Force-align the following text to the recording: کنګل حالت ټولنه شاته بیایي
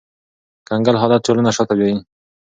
کنګل 0.67 0.95
حالت 1.01 1.21
ټولنه 1.27 1.49
شاته 1.55 1.73
بیایي 1.77 1.97